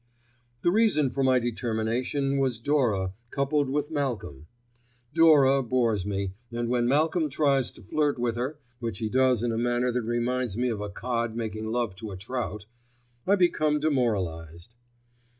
The 0.63 0.71
reason 0.71 1.11
for 1.11 1.21
my 1.21 1.37
determination 1.37 2.39
was 2.39 2.59
Dora 2.59 3.13
coupled 3.29 3.69
with 3.69 3.91
Malcolm. 3.91 4.47
Dora 5.13 5.61
bores 5.61 6.07
me, 6.07 6.33
and 6.51 6.69
when 6.69 6.87
Malcolm 6.87 7.29
tries 7.29 7.69
to 7.73 7.83
flirt 7.83 8.17
with 8.17 8.35
her, 8.35 8.57
which 8.79 8.97
he 8.97 9.09
does 9.09 9.43
in 9.43 9.51
a 9.51 9.59
manner 9.59 9.91
that 9.91 10.01
reminds 10.01 10.57
me 10.57 10.69
of 10.69 10.81
a 10.81 10.89
cod 10.89 11.35
making 11.35 11.67
love 11.67 11.93
to 11.97 12.09
a 12.09 12.17
trout, 12.17 12.65
I 13.27 13.35
become 13.35 13.79
demoralised. 13.79 14.73